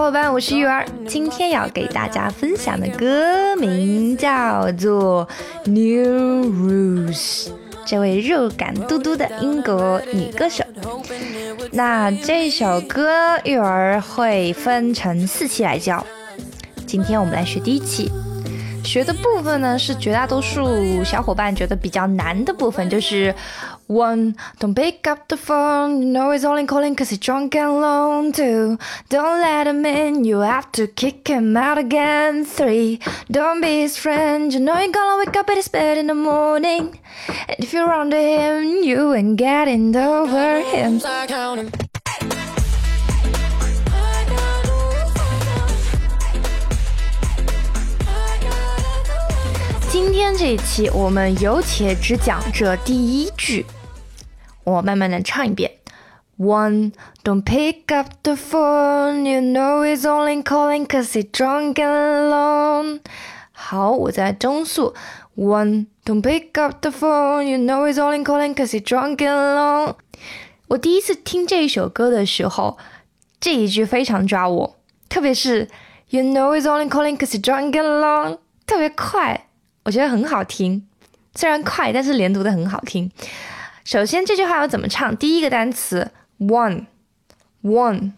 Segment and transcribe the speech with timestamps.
[0.00, 5.28] 小伙伴，我是玉儿，今天要给大家分享的歌名叫做
[5.70, 7.48] 《New Rules》，
[7.84, 10.64] 这位肉感嘟嘟的英国女歌手。
[11.72, 16.02] 那这首歌玉儿会分成四期来教，
[16.86, 18.10] 今天我们来学第一期。
[18.83, 23.33] 学的部分呢，是绝大多数小伙伴觉得比较难的部分，就是
[23.87, 27.67] one don't pick up the phone, you know he's only calling cause he's drunk and
[27.67, 28.31] alone.
[28.31, 28.77] Two
[29.09, 32.45] don't let him in, you have to kick him out again.
[32.45, 32.99] Three
[33.29, 36.15] don't be his friend, you know you're gonna wake up at his bed in the
[36.15, 36.99] morning.
[37.47, 41.01] And if you're under him, you ain't getting over him.
[50.12, 53.64] 今天这一期，我们有且只讲这第一句。
[54.64, 55.70] 我慢慢的唱一遍。
[56.36, 56.90] One,
[57.22, 63.00] don't pick up the phone, you know he's only calling cause he's drunk and alone.
[63.52, 64.96] 好，我在中速。
[65.36, 69.94] One, don't pick up the phone, you know he's only calling cause he's drunk and alone.
[70.66, 72.76] 我第一次听这一首歌的时候，
[73.40, 74.76] 这一句非常抓我，
[75.08, 75.68] 特别是
[76.08, 79.46] You know he's only calling cause he's drunk and alone，特别快。
[79.82, 80.86] 我觉得很好听，
[81.34, 83.10] 虽然快，但是连读的很好听。
[83.84, 85.16] 首先这句话要怎么唱？
[85.16, 86.86] 第一个单词 one
[87.62, 88.12] one，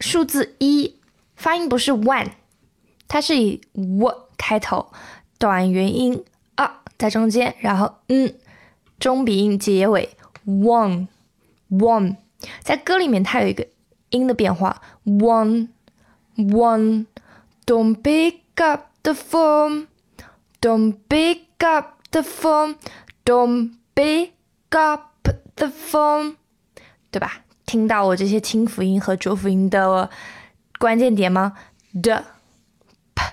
[0.00, 0.96] 数字一，
[1.36, 2.30] 发音不是 one，
[3.06, 4.90] 它是以 w 开头，
[5.38, 8.34] 短元音啊在中间，然后嗯，
[8.98, 11.08] 中鼻音结尾 one
[11.68, 12.16] one，
[12.62, 13.66] 在歌里面它有一个
[14.08, 15.68] 音的变化 one
[16.36, 19.86] one，don't pick up the phone。
[20.61, 22.75] Don't pick up the phone.
[23.23, 24.31] Don't pick
[24.71, 26.35] up the phone，
[27.11, 27.43] 对吧？
[27.65, 30.09] 听到我这些清辅音和浊辅音的
[30.79, 31.57] 关键点吗？
[31.93, 32.11] d
[33.13, 33.23] p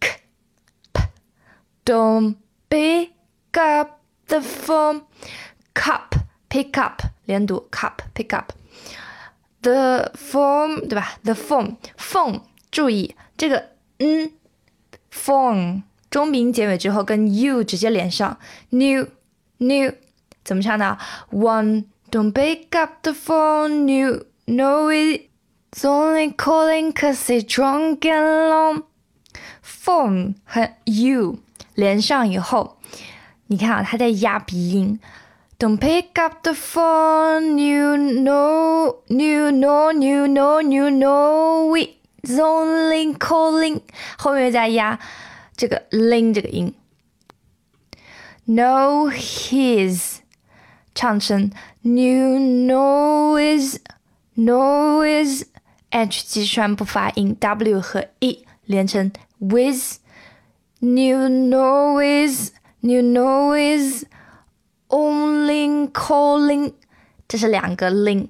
[0.00, 0.20] k
[0.92, 2.36] p。Don't
[2.70, 3.10] pick
[3.52, 5.02] up the phone.
[5.74, 6.14] Cup
[6.48, 11.18] pick up 连读 cup pick up。The phone 对吧？
[11.24, 14.32] The phone phone 注意这个嗯
[15.10, 15.82] phone。
[16.17, 18.39] 中名结尾之后跟 you 直接连上
[18.71, 19.05] ，new
[19.59, 19.93] new
[20.43, 20.97] 怎么唱呢
[21.31, 28.83] ？One don't pick up the phone, you know it's only calling cause it's drunk and long.
[29.63, 31.37] Phone 和 you
[31.75, 32.79] 连上以后，
[33.45, 34.99] 你看啊，它在压鼻音。
[35.59, 41.77] Don't pick up the phone, you know, you know, you know, you know
[42.23, 43.81] it's only calling，
[44.17, 44.97] 后面再压。
[45.56, 46.74] 这个 ling 这个音，
[48.46, 50.18] know his
[50.94, 51.50] 唱成
[51.82, 53.78] new know is
[54.36, 55.44] know is
[55.90, 59.98] h 击栓不发音，w 和 e 连成 with
[60.80, 64.04] new know is new know is
[64.88, 66.72] only calling，
[67.28, 68.28] 这是两个 ling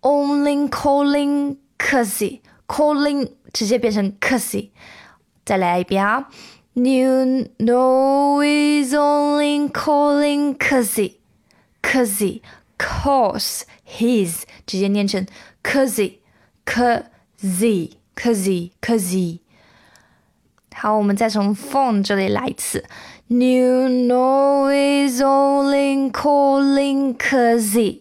[0.00, 4.70] only calling cussy calling 直接变成 cussy，
[5.44, 6.30] 再来一遍啊。
[6.74, 11.16] You know he's only calling cause,
[11.82, 12.40] cause,
[12.78, 15.26] cause his 直接念成
[15.62, 16.18] cause,
[16.64, 17.04] cause,
[18.14, 19.38] cause, cause。
[20.72, 22.84] 好，我们再从 phone 这里来一次。
[23.26, 28.00] You know he's only calling cause。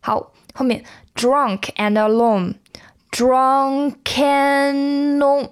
[0.00, 0.84] 好，后面
[1.14, 2.56] drunk and alone,
[3.10, 5.50] drunk and alone。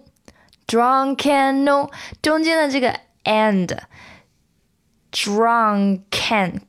[0.68, 1.90] drunken no
[2.22, 3.70] 中间的这个 and，drunken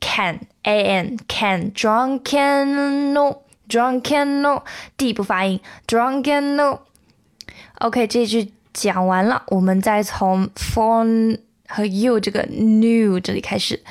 [0.02, 4.64] can a n can drunken no drunken no
[4.98, 13.84] d 不发音 drunken no。OK，这句讲完了，我们再从 phone 和 you 这个 new 这里开始。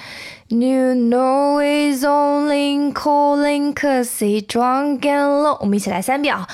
[0.48, 5.58] You know he's only calling cause he drunk and low。
[5.60, 6.46] 我们一起来三遍啊。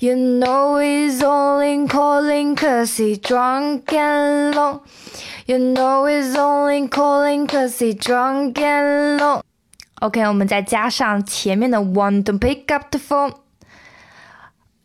[0.00, 7.78] You know he's only calling cause he drunk and low。You know he's only calling cause
[7.78, 13.32] he drunk and low。OK，我们再加上前面的 one don't pick up the phone。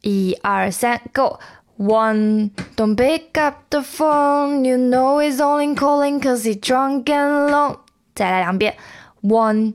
[0.01, 4.63] 一二三，Go。One, don't pick up the phone.
[4.63, 7.79] You know he's only calling cause he's drunk and low.
[8.17, 8.75] 再来两遍，
[9.21, 9.73] One,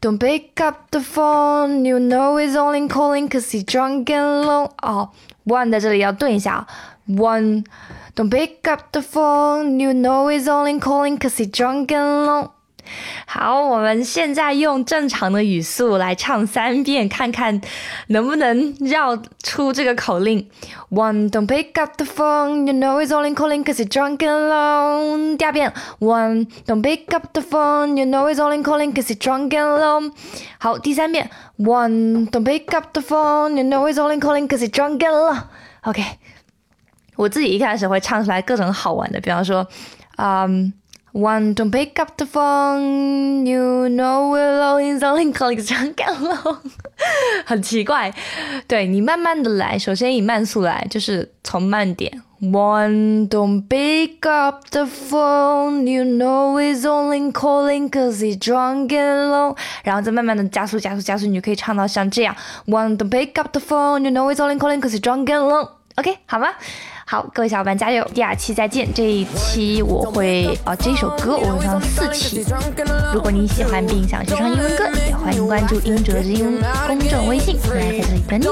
[0.00, 1.84] don't pick up the phone.
[1.84, 4.70] You know he's only calling cause he's drunk and alone.
[4.82, 5.10] 哦，
[5.44, 6.68] one 在这里要顿一下啊，
[7.08, 7.64] One,
[8.14, 9.80] don't pick up the phone.
[9.80, 12.50] You know he's only calling cause he's drunk and alone.
[13.25, 17.59] 好，我们现在用正常的语速来唱三遍，看看
[18.07, 20.49] 能不能绕出这个口令。
[20.89, 25.37] One, don't pick up the phone, you know it's only calling 'cause he's drunk and alone。
[25.37, 30.11] 第二遍，One, don't pick up the phone, you know it's only calling 'cause he's drunk and alone。
[30.59, 35.43] 好，第三遍，One, don't pick up the phone, you know it's only calling 'cause he's drunk and alone。
[35.81, 36.03] OK，
[37.15, 39.67] 我自己一开始会唱出来各种好玩的，比方说，
[40.17, 40.73] 嗯。
[41.15, 43.45] One, don't pick up the phone.
[43.45, 46.57] You know we're always only calling 张干龙，
[47.45, 48.13] 很奇怪。
[48.67, 52.21] 对你慢慢的来，首先以慢速来，就是从慢点。
[52.41, 55.89] One, don't pick up the phone.
[55.89, 59.55] You know he's only calling cause he's drunk and alone.
[59.85, 62.35] 然后再慢慢的加速，加速，加速，你就可以唱到像这样。
[62.67, 64.01] One, don't pick up the phone.
[64.01, 65.69] You know he's only calling cause he's drunk and alone.
[65.95, 66.49] OK，好吗？
[67.07, 68.03] 好，各位小伙伴加油！
[68.15, 68.91] 第二期再见。
[68.91, 72.43] 这一期我会啊，这首歌我会唱四期。
[73.13, 78.45] 如果你喜欢并想学唱英文歌，也欢迎关注英哲之音公众微信，来在这里等你。